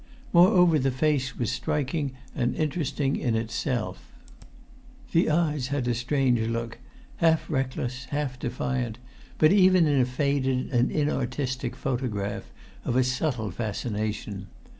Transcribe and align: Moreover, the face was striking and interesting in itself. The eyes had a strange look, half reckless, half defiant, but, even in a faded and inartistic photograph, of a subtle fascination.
Moreover, 0.33 0.79
the 0.79 0.89
face 0.89 1.37
was 1.37 1.51
striking 1.51 2.13
and 2.33 2.55
interesting 2.55 3.15
in 3.17 3.35
itself. 3.35 4.11
The 5.11 5.29
eyes 5.29 5.67
had 5.67 5.87
a 5.87 5.93
strange 5.93 6.39
look, 6.39 6.79
half 7.17 7.47
reckless, 7.47 8.05
half 8.05 8.39
defiant, 8.39 8.97
but, 9.37 9.51
even 9.51 9.85
in 9.85 10.01
a 10.01 10.05
faded 10.05 10.71
and 10.71 10.89
inartistic 10.91 11.75
photograph, 11.75 12.51
of 12.83 12.95
a 12.95 13.03
subtle 13.03 13.51
fascination. 13.51 14.47